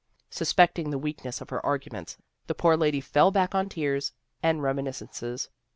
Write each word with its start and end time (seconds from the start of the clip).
Suspecting 0.31 0.89
the 0.89 0.97
weakness 0.97 1.41
of 1.41 1.51
her 1.51 1.63
arguments, 1.63 2.17
the 2.47 2.55
poor 2.55 2.75
lady 2.75 2.99
fell 3.01 3.29
back 3.29 3.53
on 3.53 3.69
tears 3.69 4.13
and 4.41 4.59
reminis 4.61 4.99
cences. 5.03 5.49